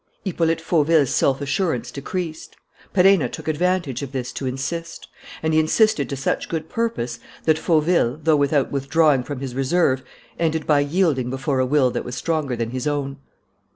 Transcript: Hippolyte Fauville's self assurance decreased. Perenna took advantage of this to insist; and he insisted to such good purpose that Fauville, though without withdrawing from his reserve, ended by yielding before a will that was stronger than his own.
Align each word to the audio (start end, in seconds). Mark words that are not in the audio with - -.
Hippolyte 0.25 0.59
Fauville's 0.59 1.13
self 1.13 1.41
assurance 1.41 1.91
decreased. 1.91 2.55
Perenna 2.91 3.29
took 3.29 3.47
advantage 3.47 4.01
of 4.01 4.13
this 4.13 4.31
to 4.31 4.47
insist; 4.47 5.07
and 5.43 5.53
he 5.53 5.59
insisted 5.59 6.09
to 6.09 6.15
such 6.15 6.49
good 6.49 6.69
purpose 6.69 7.19
that 7.45 7.59
Fauville, 7.59 8.19
though 8.23 8.35
without 8.35 8.71
withdrawing 8.71 9.21
from 9.21 9.41
his 9.41 9.53
reserve, 9.53 10.01
ended 10.39 10.65
by 10.65 10.79
yielding 10.79 11.29
before 11.29 11.59
a 11.59 11.67
will 11.67 11.91
that 11.91 12.03
was 12.03 12.15
stronger 12.15 12.55
than 12.55 12.71
his 12.71 12.87
own. 12.87 13.17